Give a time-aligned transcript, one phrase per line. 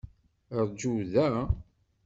[0.61, 1.27] Ṛju da.